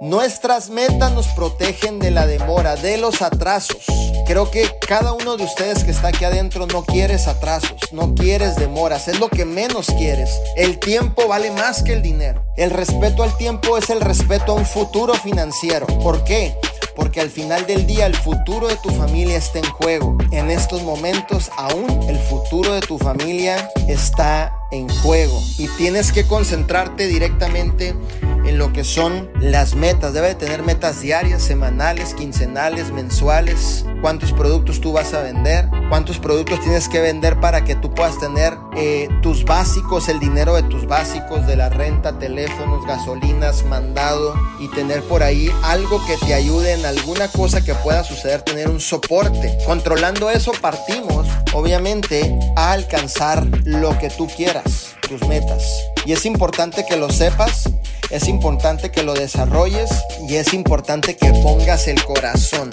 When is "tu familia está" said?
18.76-19.58, 22.80-24.52